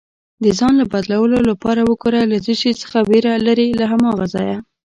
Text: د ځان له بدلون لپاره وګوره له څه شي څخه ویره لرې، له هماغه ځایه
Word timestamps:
د 0.43 0.45
ځان 0.59 0.73
له 0.81 0.85
بدلون 0.93 1.31
لپاره 1.51 1.81
وګوره 1.89 2.21
له 2.31 2.37
څه 2.45 2.53
شي 2.61 2.71
څخه 2.81 2.97
ویره 3.09 3.33
لرې، 3.47 3.67
له 3.79 3.85
هماغه 3.91 4.25
ځایه 4.35 4.57